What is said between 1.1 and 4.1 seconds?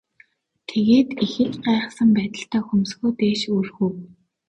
ихэд гайхсан байдалтай хөмсгөө дээш өргөв.